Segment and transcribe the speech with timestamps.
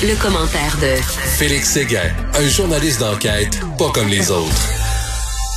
[0.00, 1.00] Le, commentaire de
[1.36, 4.68] Félix Séguin, un journaliste d'enquête pas comme les autres.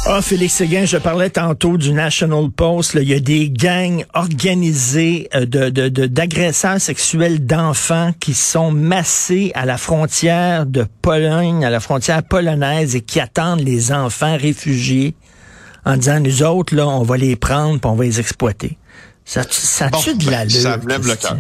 [0.06, 2.96] Ah, Félix Séguin, je parlais tantôt du National Post.
[2.96, 9.52] Il y a des gangs organisés euh, de, de, d'agresseurs sexuels d'enfants qui sont massés
[9.56, 15.16] à la frontière de Pologne, à la frontière polonaise et qui attendent les enfants réfugiés
[15.86, 18.78] en disant, nous autres, là, on va les prendre puis on va les exploiter.
[19.24, 20.58] Ça, ça tue de la lutte.
[20.58, 21.38] Ça me lève le cœur.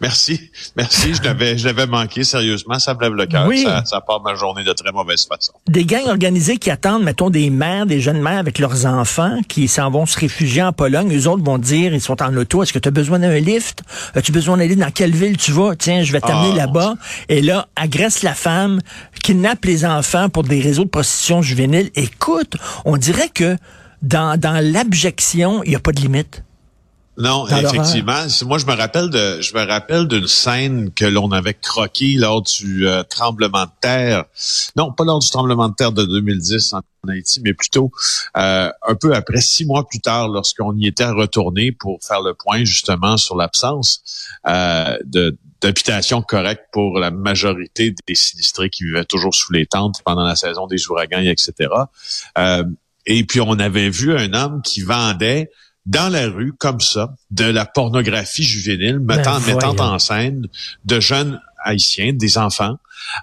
[0.00, 1.14] Merci, merci.
[1.14, 2.78] Je l'avais, je l'avais manqué sérieusement.
[2.78, 3.46] Ça me lève le cœur.
[3.46, 3.62] Oui.
[3.64, 5.52] Ça, ça, part ma journée de très mauvaise façon.
[5.66, 9.66] Des gangs organisés qui attendent, mettons, des mères, des jeunes mères avec leurs enfants qui
[9.66, 11.08] s'en vont se réfugier en Pologne.
[11.08, 12.62] Les autres vont dire, ils sont en auto.
[12.62, 13.82] Est-ce que tu as besoin d'un lift?
[14.14, 15.74] As-tu besoin d'aller dans quelle ville tu vas?
[15.76, 16.94] Tiens, je vais t'amener ah, là-bas.
[17.28, 18.80] Et là, agresse la femme,
[19.22, 21.90] kidnappe les enfants pour des réseaux de prostitution juvénile.
[21.94, 23.56] Écoute, on dirait que
[24.02, 26.44] dans, dans l'abjection, il n'y a pas de limite.
[27.18, 28.26] Non, effectivement.
[28.46, 32.42] Moi, je me rappelle de, je me rappelle d'une scène que l'on avait croquée lors
[32.42, 34.24] du euh, tremblement de terre.
[34.76, 37.90] Non, pas lors du tremblement de terre de 2010 en Haïti, mais plutôt
[38.36, 42.34] euh, un peu après, six mois plus tard, lorsqu'on y était retourné pour faire le
[42.34, 49.04] point justement sur l'absence euh, de d'habitation correcte pour la majorité des sinistrés qui vivaient
[49.04, 51.68] toujours sous les tentes pendant la saison des ouragans, etc.
[53.06, 55.50] et puis on avait vu un homme qui vendait
[55.88, 60.46] dans la rue comme ça de la pornographie juvénile, mettant, ben, mettant en scène
[60.84, 62.76] de jeunes haïtiens, des enfants,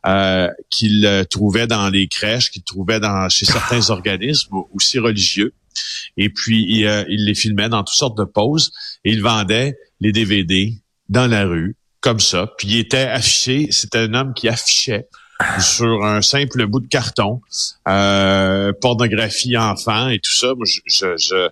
[0.07, 5.53] euh, qu'il trouvait dans les crèches, qu'il trouvait dans chez certains organismes aussi religieux.
[6.17, 8.71] Et puis, il, euh, il, les filmait dans toutes sortes de poses
[9.03, 10.73] et il vendait les DVD
[11.07, 12.47] dans la rue, comme ça.
[12.57, 15.07] Puis il était affiché, c'était un homme qui affichait
[15.59, 17.41] sur un simple bout de carton,
[17.87, 20.53] euh, pornographie enfant et tout ça.
[20.55, 21.49] Moi, je, je, je,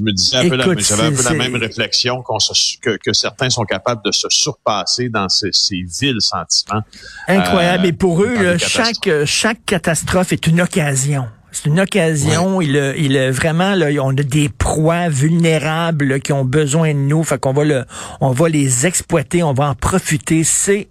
[0.00, 2.38] me disais un peu la, j'avais un peu la même réflexion qu'on
[2.82, 6.82] que, que, certains sont capables de se surpasser dans ces, ces vils sentiments.
[7.28, 7.86] Incroyable.
[7.86, 11.26] et pour eux, chaque chaque catastrophe est une occasion.
[11.54, 12.60] C'est une occasion.
[12.60, 17.22] Il, il vraiment là, on a des proies vulnérables qui ont besoin de nous.
[17.22, 17.84] Fait qu'on va le,
[18.20, 20.42] on va les exploiter, on va en profiter.
[20.42, 20.88] C'est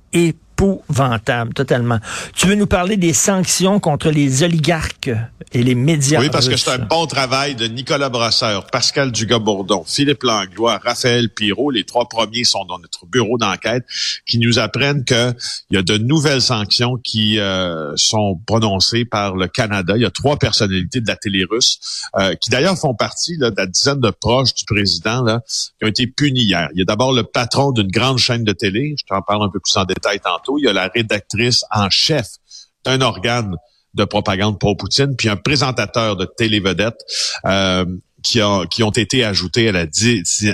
[0.64, 2.00] épouvantable, totalement.
[2.36, 5.12] Tu veux nous parler des sanctions contre les oligarques
[5.52, 9.84] et les médias Oui, parce que c'est un bon travail de Nicolas Brasseur, Pascal Dugas-Bourdon,
[9.86, 11.72] Philippe Langlois, Raphaël Pirot.
[11.72, 13.84] Les trois premiers sont dans notre bureau d'enquête
[14.26, 15.36] qui nous apprennent qu'il
[15.72, 19.94] y a de nouvelles sanctions qui euh, sont prononcées par le Canada.
[19.96, 21.80] Il y a trois personnalités de la télé russe
[22.18, 25.86] euh, qui d'ailleurs font partie là, de la dizaine de proches du président là, qui
[25.86, 26.70] ont été punis hier.
[26.74, 28.96] Il y a d'abord le patron d'une grande chaîne de télé.
[28.98, 31.90] Je t'en parle un peu plus en détail tantôt il y a la rédactrice en
[31.90, 32.28] chef
[32.84, 33.56] d'un organe
[33.94, 37.00] de propagande pour Poutine, puis un présentateur de télévedette
[37.46, 37.86] euh,
[38.24, 38.40] qui,
[38.72, 39.86] qui ont été ajoutés à la,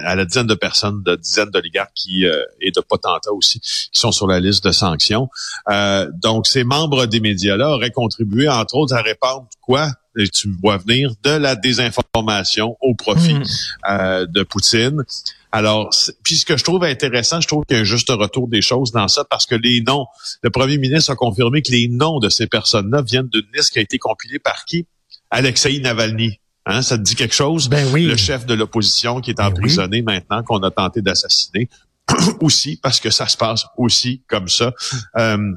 [0.03, 3.89] à la dizaine de personnes, de dizaines d'oligarques qui euh, et de potentats aussi, qui
[3.93, 5.29] sont sur la liste de sanctions.
[5.69, 9.91] Euh, donc, ces membres des médias-là auraient contribué, entre autres, à répandre quoi?
[10.17, 14.25] Et tu vois venir de la désinformation au profit mmh.
[14.25, 15.05] de Poutine.
[15.51, 15.89] Alors,
[16.23, 18.61] puis ce que je trouve intéressant, je trouve qu'il y a un juste retour des
[18.61, 20.05] choses dans ça parce que les noms,
[20.43, 23.79] le premier ministre a confirmé que les noms de ces personnes-là viennent d'une liste qui
[23.79, 24.85] a été compilée par qui?
[25.31, 26.39] Alexei Navalny.
[26.65, 27.67] Hein, ça te dit quelque chose?
[27.67, 28.05] Ben oui.
[28.05, 31.67] Le chef de l'opposition qui est ben emprisonné maintenant, qu'on a tenté d'assassiner.
[32.41, 34.73] aussi, parce que ça se passe aussi comme ça
[35.17, 35.51] euh,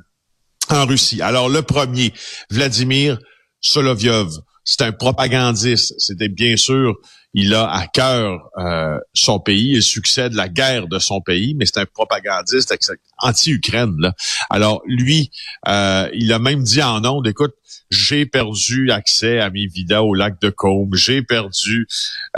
[0.69, 1.23] en Russie.
[1.23, 2.13] Alors, le premier,
[2.51, 3.19] Vladimir
[3.61, 5.95] Solovyov, c'est un propagandiste.
[5.99, 6.95] C'était bien sûr
[7.35, 11.65] il a à cœur euh, son pays, il succède la guerre de son pays, mais
[11.65, 12.75] c'est un propagandiste
[13.19, 14.13] anti-Ukraine.
[14.51, 15.31] Alors lui,
[15.69, 17.55] euh, il a même dit en ondes, écoute,
[17.91, 21.87] j'ai perdu accès à mes vidéos au lac de Côme, j'ai perdu,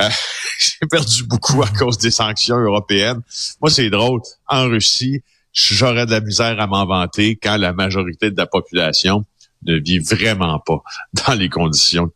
[0.01, 0.09] euh,
[0.59, 3.21] j'ai perdu beaucoup à cause des sanctions européennes.
[3.61, 4.21] Moi, c'est drôle.
[4.49, 5.23] En Russie,
[5.53, 9.25] j'aurais de la misère à m'en vanter quand la majorité de la population
[9.67, 10.83] ne vit vraiment pas
[11.27, 12.11] dans les conditions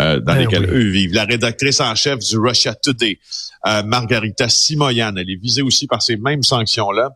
[0.00, 1.14] euh, dans ben lesquelles eux vivent.
[1.14, 3.18] La rédactrice en chef du Russia Today,
[3.66, 7.10] euh, Margarita Simoyan, elle est visée aussi par ces mêmes sanctions-là.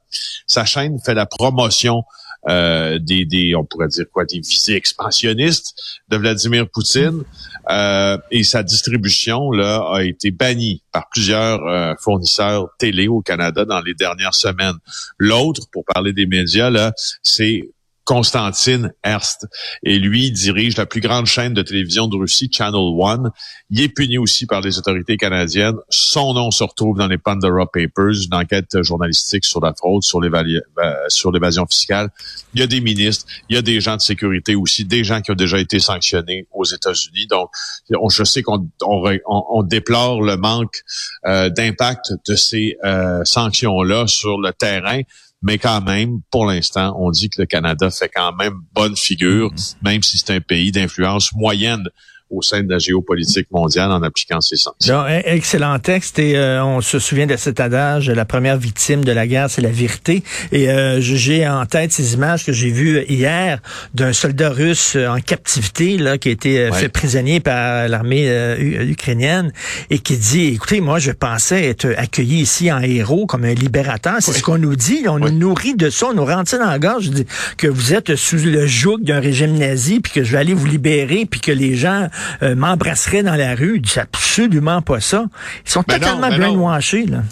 [0.46, 2.04] Sa chaîne fait la promotion
[2.49, 5.75] euh, des, des, on pourrait dire quoi, des visées expansionnistes
[6.08, 7.22] de Vladimir Poutine.
[7.69, 13.66] Euh, et sa distribution là a été bannie par plusieurs euh, fournisseurs télé au Canada
[13.66, 14.76] dans les dernières semaines.
[15.19, 17.69] L'autre, pour parler des médias là, c'est
[18.10, 19.46] Constantine Erst.
[19.84, 23.30] Et lui dirige la plus grande chaîne de télévision de Russie, Channel One.
[23.70, 25.76] Il est puni aussi par les autorités canadiennes.
[25.90, 30.20] Son nom se retrouve dans les Pandora Papers, une enquête journalistique sur la fraude, sur
[30.20, 32.08] l'évasion fiscale.
[32.52, 35.20] Il y a des ministres, il y a des gens de sécurité aussi, des gens
[35.20, 37.28] qui ont déjà été sanctionnés aux États-Unis.
[37.28, 37.50] Donc,
[37.88, 40.82] je sais qu'on on, déplore le manque
[41.26, 45.02] euh, d'impact de ces euh, sanctions-là sur le terrain
[45.42, 49.52] mais quand même, pour l'instant, on dit que le Canada fait quand même bonne figure,
[49.52, 49.75] mm-hmm.
[49.82, 51.88] même si c'est un pays d'influence moyenne
[52.31, 55.05] au sein de la géopolitique mondiale en appliquant ces sanctions.
[55.06, 59.12] E-, excellent texte et euh, on se souvient de cet adage, la première victime de
[59.12, 60.23] la guerre, c'est la vérité.
[60.53, 63.61] Et euh, j'ai en tête ces images que j'ai vues hier
[63.94, 68.29] d'un soldat russe en captivité là, qui a été euh, fait prisonnier par l'armée
[68.59, 69.53] ukrainienne
[69.91, 74.17] et qui dit, écoutez, moi je pensais être accueilli ici en héros comme un libérateur.
[74.21, 75.05] C'est ce qu'on nous dit.
[75.09, 77.05] On nous nourrit de ça, on nous rentre dans la gorge.
[77.05, 80.38] Je dis que vous êtes sous le joug d'un régime nazi, puis que je vais
[80.38, 82.09] aller vous libérer, puis que les gens
[82.43, 83.82] euh, m'embrasserait dans la rue.
[83.87, 85.26] C'est absolument pas ça.
[85.67, 87.22] Ils sont ben totalement ben brainwashés, là.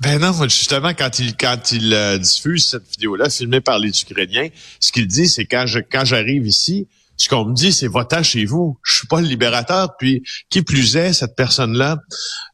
[0.00, 4.48] Ben non, justement, quand il quand il euh, diffuse cette vidéo-là, filmée par les Ukrainiens,
[4.80, 8.22] ce qu'il dit, c'est quand je quand j'arrive ici, ce qu'on me dit, c'est votant
[8.22, 8.78] chez vous.
[8.82, 9.96] Je suis pas le libérateur.
[9.96, 11.98] Puis, qui plus est, cette personne-là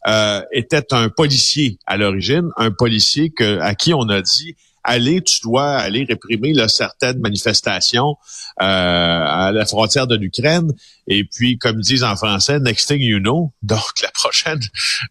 [0.07, 5.23] euh, était un policier à l'origine, un policier que à qui on a dit aller,
[5.23, 8.17] tu dois aller réprimer là, certaines manifestations
[8.61, 10.73] euh, à la frontière de l'Ukraine.
[11.07, 13.53] Et puis, comme ils disent en français, next thing you know.
[13.63, 14.61] Donc, la prochaine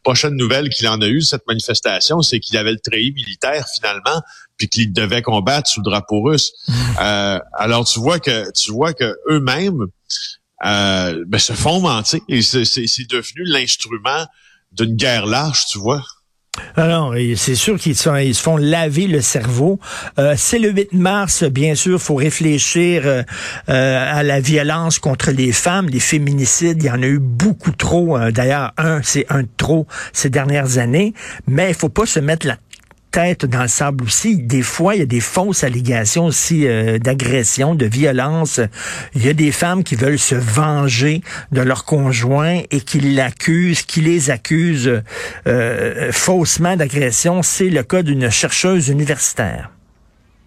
[0.04, 4.22] prochaine nouvelle qu'il en a eu cette manifestation, c'est qu'il avait le treillis militaire finalement,
[4.58, 6.52] puis qu'il devait combattre sous le drapeau russe.
[7.00, 9.86] Euh, alors, tu vois que tu vois que eux-mêmes
[10.66, 14.26] euh, ben, se font mentir et c'est devenu l'instrument
[14.72, 16.04] d'une guerre large, tu vois.
[16.76, 19.80] Alors, c'est sûr qu'ils ils se font laver le cerveau.
[20.20, 23.24] Euh, c'est le 8 mars, bien sûr, faut réfléchir euh,
[23.70, 26.82] euh, à la violence contre les femmes, les féminicides.
[26.82, 28.18] Il y en a eu beaucoup trop.
[28.32, 31.14] D'ailleurs, un, c'est un de trop ces dernières années.
[31.48, 32.58] Mais il faut pas se mettre la
[33.18, 34.38] tête dans le sable aussi.
[34.38, 38.60] Des fois, il y a des fausses allégations aussi euh, d'agression, de violence.
[39.16, 41.22] Il y a des femmes qui veulent se venger
[41.52, 45.02] de leur conjoint et qui l'accusent, qui les accusent
[45.48, 47.42] euh, faussement d'agression.
[47.42, 49.72] C'est le cas d'une chercheuse universitaire.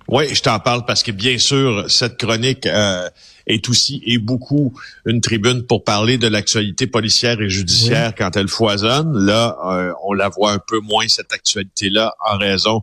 [0.06, 3.08] Oui, je t'en parle parce que bien sûr, cette chronique euh,
[3.47, 4.75] est aussi et beaucoup
[5.07, 9.27] une tribune pour parler de l'actualité policière et judiciaire quand elle foisonne.
[9.27, 12.83] Là, euh, on la voit un peu moins cette actualité-là en raison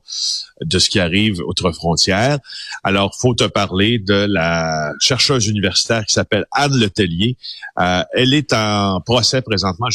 [0.62, 2.40] de ce qui arrive outre frontières.
[2.84, 7.38] Alors, faut te parler de la chercheuse universitaire qui s'appelle Anne Letellier.
[7.80, 9.88] Euh, elle est en procès présentement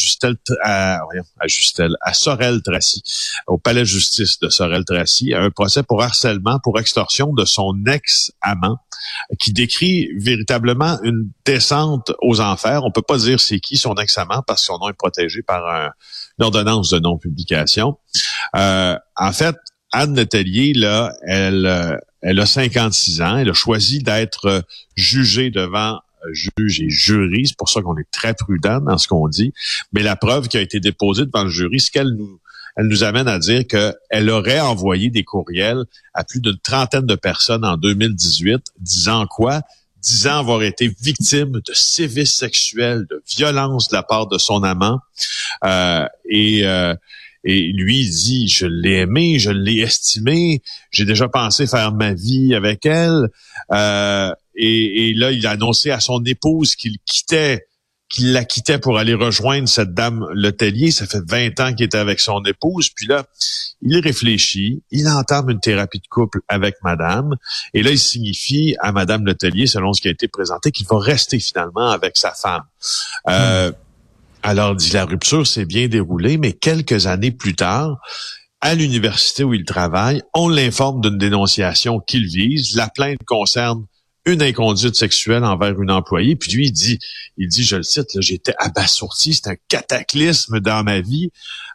[0.62, 1.00] à,
[1.41, 3.03] à Justel, à Sorel-Tracy,
[3.47, 8.79] au palais de justice de Sorel-Tracy, un procès pour harcèlement, pour extorsion de son ex-amant,
[9.38, 12.84] qui décrit véritablement une descente aux enfers.
[12.84, 15.93] On peut pas dire c'est qui son ex-amant parce que son nom est protégé par
[16.38, 17.99] une ordonnance de non-publication.
[18.56, 19.56] Euh, en fait,
[19.93, 23.37] Anne Letellier, là, elle, euh, elle a 56 ans.
[23.38, 24.60] Elle a choisi d'être euh,
[24.96, 25.99] jugée devant
[26.32, 27.49] juge et jury.
[27.49, 29.52] C'est pour ça qu'on est très prudent dans ce qu'on dit.
[29.93, 32.38] Mais la preuve qui a été déposée devant le jury, ce qu'elle nous,
[32.76, 35.84] elle nous amène à dire qu'elle aurait envoyé des courriels
[36.14, 39.62] à plus d'une trentaine de personnes en 2018, disant quoi?
[40.00, 44.98] Disant avoir été victime de sévices sexuels, de violences de la part de son amant.
[45.64, 46.64] Euh, et
[47.44, 52.54] et lui, dit, je l'ai aimé, je l'ai estimé, j'ai déjà pensé faire ma vie
[52.54, 53.28] avec elle.
[53.72, 57.66] Euh, et, là, il a annoncé à son épouse qu'il quittait,
[58.12, 60.91] qu'il la quittait pour aller rejoindre cette dame Letellier.
[60.91, 62.91] Ça fait 20 ans qu'il était avec son épouse.
[62.91, 63.25] Puis là,
[63.81, 67.35] il réfléchit, il entame une thérapie de couple avec madame.
[67.73, 70.99] Et là, il signifie à madame Letellier, selon ce qui a été présenté, qu'il va
[70.99, 72.64] rester finalement avec sa femme.
[73.28, 73.75] Euh, hmm.
[74.42, 77.99] Alors, dit la rupture s'est bien déroulée, mais quelques années plus tard,
[78.61, 82.76] à l'université où il travaille, on l'informe d'une dénonciation qu'il vise.
[82.76, 83.87] La plainte concerne
[84.25, 86.37] une inconduite sexuelle envers une employée.
[86.37, 86.99] Puis lui, il dit,
[87.37, 91.31] il dit, je le cite, j'étais abasourdi, c'est un cataclysme dans ma vie.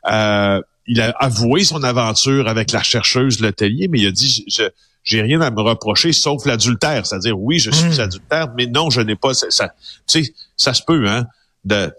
[0.10, 4.64] Euh, il a avoué son aventure avec la chercheuse Letellier, mais il a dit, je,
[5.04, 7.06] j'ai rien à me reprocher sauf l'adultère.
[7.06, 8.00] C'est-à-dire, oui, je suis mmh.
[8.00, 9.34] adultère, mais non, je n'ai pas.
[9.34, 9.74] Ça, ça,
[10.08, 11.28] tu sais, ça se peut, hein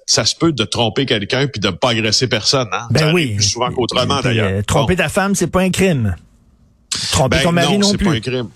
[0.07, 2.69] ça se peut de tromper quelqu'un puis de pas agresser personne.
[2.73, 2.89] Hein?
[2.91, 3.35] Ben oui.
[3.35, 4.51] Plus souvent qu'autrement d'ailleurs.
[4.51, 6.17] Euh, tromper ta femme, c'est pas un crime.
[7.13, 8.07] Tromper ben ton mari non, non plus.
[8.07, 8.49] Pas un crime.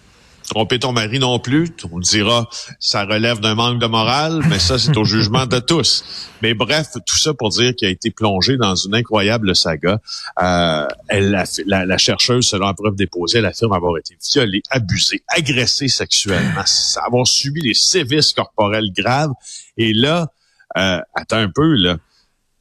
[0.52, 2.46] Tromper ton mari non plus, on dira,
[2.78, 6.04] ça relève d'un manque de morale, mais ça, c'est au jugement de tous.
[6.42, 9.98] Mais bref, tout ça pour dire qu'il a été plongé dans une incroyable saga.
[10.42, 16.64] Euh, la, chercheuse, selon la preuve déposée, elle affirme avoir été violée, abusée, agressée sexuellement,
[17.02, 19.32] avoir subi des sévices corporels graves.
[19.78, 20.32] Et là,
[20.76, 21.96] euh, attends un peu, là.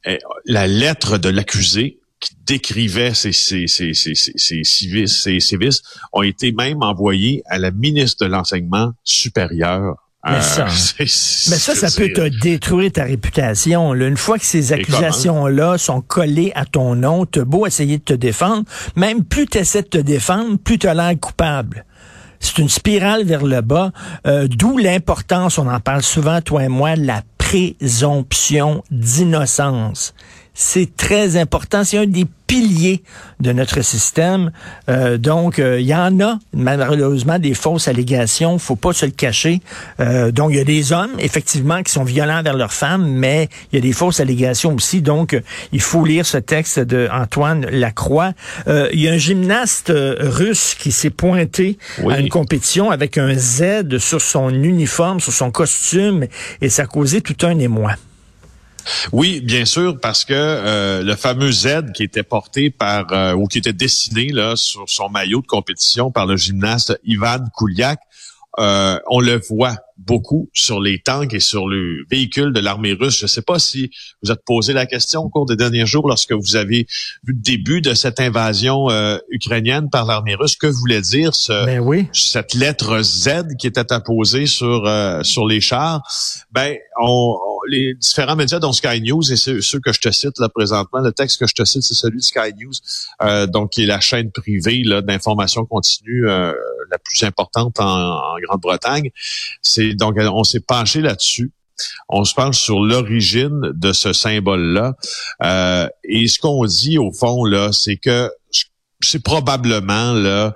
[0.06, 5.38] Eh, la lettre de l'accusé qui décrivait ces, ces, ces, ces, ces, civis, ces
[6.12, 10.66] ont été même envoyés à la ministre de l'Enseignement supérieur Mais ça,
[11.00, 13.92] mais ça, ça peut te détruire ta réputation.
[13.92, 18.14] Une fois que ces accusations-là sont collées à ton nom, tu beau essayer de te
[18.14, 18.64] défendre,
[18.94, 21.84] même plus tu essaies de te défendre, plus tu as l'air coupable.
[22.38, 23.90] C'est une spirale vers le bas,
[24.26, 30.14] euh, d'où l'importance, on en parle souvent, toi et moi, la présomption d'innocence.
[30.54, 31.84] C'est très important.
[31.84, 33.02] C'est un des piliers
[33.40, 34.52] de notre système.
[34.90, 38.58] Euh, donc, il euh, y en a malheureusement des fausses allégations.
[38.58, 39.62] Faut pas se le cacher.
[40.00, 43.48] Euh, donc, il y a des hommes effectivement qui sont violents vers leurs femmes, mais
[43.72, 45.00] il y a des fausses allégations aussi.
[45.00, 45.40] Donc,
[45.72, 48.32] il faut lire ce texte de Antoine Lacroix.
[48.66, 51.78] Il y a un gymnaste russe qui s'est pointé
[52.08, 56.26] à une compétition avec un Z sur son uniforme, sur son costume,
[56.60, 57.96] et ça a causé tout un émoi.
[59.12, 63.46] Oui, bien sûr, parce que euh, le fameux Z qui était porté par euh, ou
[63.46, 68.00] qui était dessiné là sur son maillot de compétition par le gymnaste Ivan Kouliak,
[68.58, 73.18] euh, on le voit beaucoup sur les tanks et sur le véhicule de l'armée russe.
[73.18, 73.90] Je ne sais pas si
[74.22, 76.86] vous êtes posé la question au cours des derniers jours lorsque vous avez
[77.24, 80.56] vu le début de cette invasion euh, ukrainienne par l'armée russe.
[80.56, 82.08] Que voulait dire ce, ben oui.
[82.12, 86.02] cette lettre Z qui était apposée sur euh, sur les chars?
[86.50, 87.36] Ben, on,
[87.72, 91.12] les différents médias, dont Sky News et ceux, que je te cite là présentement, le
[91.12, 94.30] texte que je te cite, c'est celui de Sky News, donc qui est la chaîne
[94.30, 99.10] privée d'information continue la plus importante en, Grande-Bretagne.
[99.62, 101.52] C'est donc on s'est penché là-dessus.
[102.08, 104.94] On se penche sur l'origine de ce symbole-là.
[105.42, 108.30] Euh, et ce qu'on dit au fond là, c'est que
[109.00, 110.54] c'est probablement là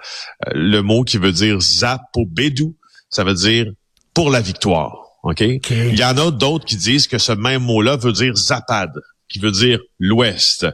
[0.52, 2.76] le mot qui veut dire Zapobedou.
[3.10, 3.66] Ça veut dire
[4.14, 5.05] pour la victoire.
[5.26, 5.40] OK?
[5.40, 8.92] Il y en a d'autres qui disent que ce même mot-là veut dire Zapad,
[9.28, 10.66] qui veut dire l'Ouest.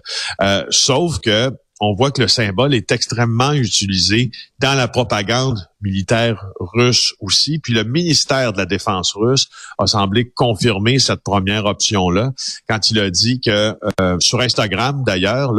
[0.43, 4.31] Euh, sauf que on voit que le symbole est extrêmement utilisé
[4.61, 7.59] dans la propagande militaire russe aussi.
[7.59, 12.33] Puis le ministère de la Défense russe a semblé confirmer cette première option-là
[12.69, 15.53] quand il a dit que euh, sur Instagram d'ailleurs,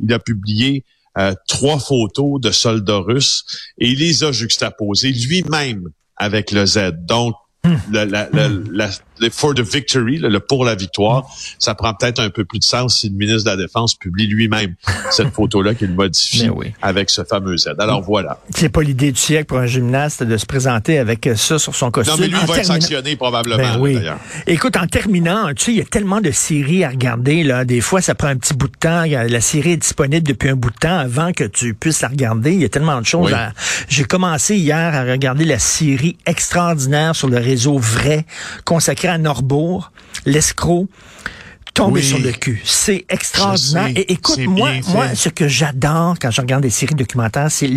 [0.00, 0.86] il a publié
[1.18, 3.44] euh, trois photos de soldats russes
[3.78, 6.92] et il les a juxtaposées lui-même avec le Z.
[7.00, 7.34] Donc.
[7.90, 11.26] La, la, la, le for the victory, le, pour la victoire,
[11.58, 14.26] ça prend peut-être un peu plus de sens si le ministre de la Défense publie
[14.26, 14.74] lui-même
[15.10, 16.48] cette photo-là qu'il modifie
[16.82, 17.70] avec ce fameux Z.
[17.78, 18.38] Alors voilà.
[18.54, 21.90] C'est pas l'idée du siècle pour un gymnaste de se présenter avec ça sur son
[21.90, 22.16] costume.
[22.16, 23.56] Non, mais lui, il va être sanctionné probablement.
[23.56, 23.98] Ben oui.
[24.46, 27.42] Écoute, en terminant, tu sais, il y a tellement de séries à regarder.
[27.42, 27.64] Là.
[27.64, 29.04] Des fois, ça prend un petit bout de temps.
[29.04, 32.52] La série est disponible depuis un bout de temps avant que tu puisses la regarder.
[32.52, 33.34] Il y a tellement de choses.
[33.88, 38.24] J'ai commencé hier à regarder la série extraordinaire sur le réseau Vrai
[38.64, 39.92] consacrée à Norbourg,
[40.24, 40.88] l'escroc,
[41.74, 42.60] tombé sur le cul.
[42.64, 43.88] C'est extraordinaire.
[43.94, 47.70] Et écoute, moi, moi, ce que j'adore quand je regarde des séries documentaires, c'est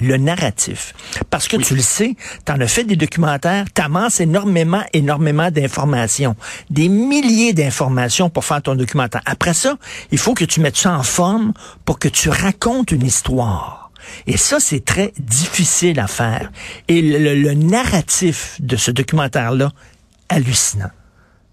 [0.00, 0.94] le narratif.
[1.28, 6.36] Parce que tu le sais, tu en as fait des documentaires, amasses énormément, énormément d'informations.
[6.70, 9.22] Des milliers d'informations pour faire ton documentaire.
[9.26, 9.76] Après ça,
[10.12, 11.52] il faut que tu mettes ça en forme
[11.84, 13.90] pour que tu racontes une histoire.
[14.26, 16.50] Et ça, c'est très difficile à faire.
[16.88, 19.72] Et le narratif de ce documentaire-là,
[20.32, 20.90] hallucinant.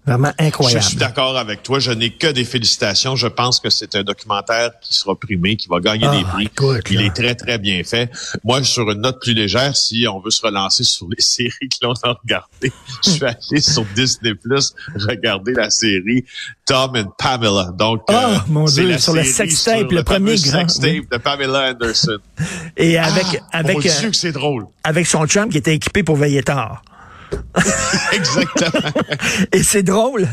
[0.06, 0.82] Vraiment incroyable.
[0.82, 1.78] Je suis d'accord avec toi.
[1.78, 3.16] Je n'ai que des félicitations.
[3.16, 6.48] Je pense que c'est un documentaire qui sera primé, qui va gagner des ah, prix.
[6.90, 8.10] Il est très, très bien fait.
[8.42, 11.76] Moi, sur une note plus légère, si on veut se relancer sur les séries que
[11.82, 12.72] l'on a regardées,
[13.04, 16.24] je suis allé sur Disney Plus regarder la série
[16.64, 17.70] Tom and Pamela.
[17.78, 18.14] Donc, oh,
[18.48, 20.66] mon Dieu, sur le sextape, le, le premier grand.
[20.66, 22.18] sextape de Pamela Anderson.
[22.78, 24.66] Et avec, ah, avec, euh, que c'est drôle?
[24.82, 26.82] Avec son chum qui était équipé pour veiller tard.
[28.12, 28.92] Exactement.
[29.52, 30.28] Et c'est drôle.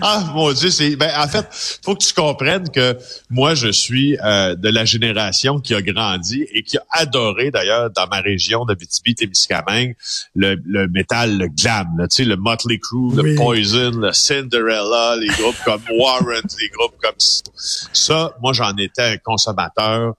[0.00, 1.46] Ah mon Dieu, c'est ben en fait,
[1.84, 2.96] faut que tu comprennes que
[3.30, 7.90] moi je suis euh, de la génération qui a grandi et qui a adoré d'ailleurs
[7.90, 9.96] dans ma région de Témiscamingue
[10.34, 15.28] le, le métal, le glam, tu sais le Motley Crue, le Poison, le Cinderella, les
[15.28, 18.34] groupes comme Warren, les groupes comme ça.
[18.42, 20.14] Moi j'en étais un consommateur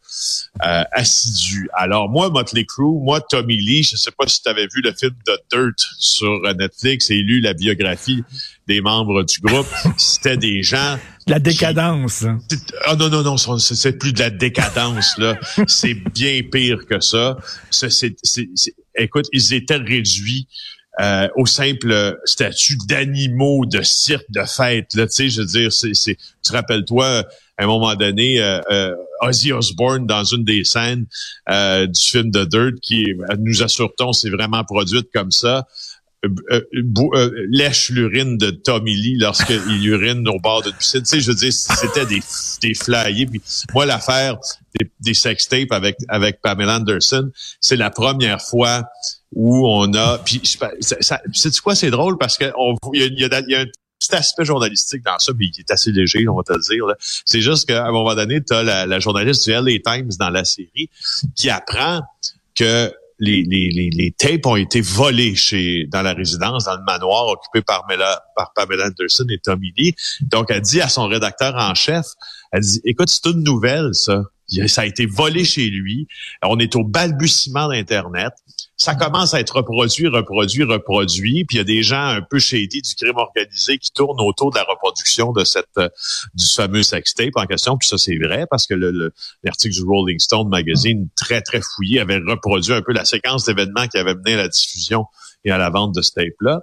[0.66, 1.70] euh, assidu.
[1.74, 4.94] Alors moi Motley Crue, moi Tommy Lee, je sais pas si tu avais vu le
[4.94, 8.24] film The Dirt sur Netflix et lu la biographie
[8.68, 9.68] des membres du groupe,
[9.98, 12.24] c'était des gens la décadence.
[12.86, 15.40] Ah non, non, non, c'est plus de la décadence, là.
[15.68, 17.38] c'est bien pire que ça.
[17.72, 18.16] c'est,
[18.96, 20.48] écoute, ils étaient réduits
[21.02, 24.94] euh, au simple statut d'animaux de cirque de fête.
[24.94, 27.26] Là, tu sais, je veux dire, c'est, tu te rappelles-toi,
[27.58, 31.06] à un moment donné, euh, euh, Ozzy Osbourne dans une des scènes
[31.48, 33.08] du film de Dirt, qui
[33.40, 35.66] nous assure-t-on, c'est vraiment produite comme ça
[37.52, 41.02] lèche l'urine de Tommy Lee lorsqu'il urine au bord de piscine.
[41.02, 42.22] Tu sais, je veux dire, c'était des,
[42.62, 43.28] des flyers.
[43.30, 43.42] Puis
[43.74, 44.38] moi, l'affaire
[44.80, 47.30] des, des sex tapes avec, avec Pamela Anderson,
[47.60, 48.86] c'est la première fois
[49.34, 50.20] où on a...
[50.20, 52.46] Puis, c'est quoi, c'est drôle parce que
[52.94, 53.66] il y a, y a un
[54.00, 56.86] petit aspect journalistique dans ça, mais il est assez léger, on va te le dire.
[57.00, 60.30] C'est juste qu'à un moment donné, tu as la, la, journaliste du LA Times dans
[60.30, 60.90] la série
[61.36, 62.02] qui apprend
[62.56, 67.86] que les, tapes ont été volés chez dans la résidence, dans le manoir occupé par,
[67.90, 69.96] Mela, par Pamela Anderson et Tommy Lee.
[70.22, 72.06] Donc, elle dit à son rédacteur en chef,
[72.52, 74.24] elle dit, écoute, c'est une nouvelle, ça.
[74.68, 76.08] Ça a été volé chez lui.
[76.44, 78.34] On est au balbutiement d'Internet
[78.78, 81.46] ça commence à être reproduit, reproduit, reproduit.
[81.46, 84.52] Puis il y a des gens un peu shady du crime organisé qui tournent autour
[84.52, 85.88] de la reproduction de cette euh,
[86.34, 87.78] du fameux sextape en question.
[87.78, 88.74] Puis ça, c'est vrai parce que
[89.44, 93.88] l'article du Rolling Stone magazine, très, très fouillé, avait reproduit un peu la séquence d'événements
[93.88, 95.06] qui avait mené à la diffusion
[95.46, 96.62] et à la vente de ce tape-là.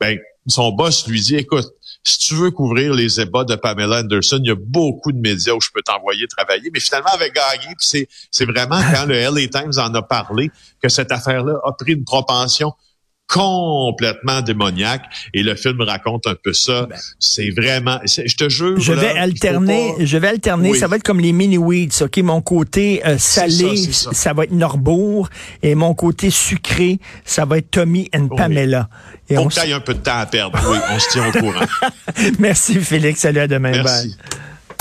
[0.00, 1.66] Ben, son boss lui dit, écoute,
[2.04, 5.54] si tu veux couvrir les ébats de Pamela Anderson, il y a beaucoup de médias
[5.54, 6.70] où je peux t'envoyer travailler.
[6.72, 7.74] Mais finalement, avec gagné.
[7.78, 10.50] c'est, c'est vraiment quand le LA Times en a parlé
[10.82, 12.72] que cette affaire-là a pris une propension
[13.32, 16.86] complètement démoniaque et le film raconte un peu ça.
[16.86, 16.96] Ben.
[17.18, 18.78] c'est vraiment, je te jure.
[18.78, 20.74] Je vais alterner, je vais alterner.
[20.74, 22.18] Ça va être comme les mini weeds, ok?
[22.18, 25.30] Mon côté euh, salé, ça, va être Norbourg
[25.62, 28.88] et mon côté sucré, ça va être Tommy and Pamela.
[29.30, 30.58] Et Faut on que un peu de temps à perdre.
[30.68, 31.66] Oui, on se tient au courant.
[32.38, 33.20] Merci Félix.
[33.20, 33.70] Salut à demain.
[33.70, 34.16] Merci.